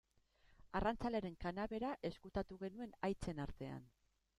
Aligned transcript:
Arrantzalearen 0.79 1.37
kanabera 1.45 1.95
ezkutatu 2.13 2.61
genuen 2.67 3.01
haitzen 3.07 3.49
artean. 3.51 3.87